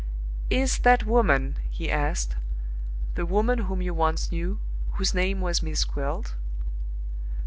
"Is 0.49 0.79
that 0.79 1.05
woman," 1.05 1.57
he 1.69 1.91
asked, 1.91 2.35
"the 3.13 3.23
woman 3.23 3.59
whom 3.59 3.83
you 3.83 3.93
once 3.93 4.31
knew, 4.31 4.59
whose 4.93 5.13
name 5.13 5.41
was 5.41 5.61
Miss 5.61 5.83
Gwilt?" 5.85 6.33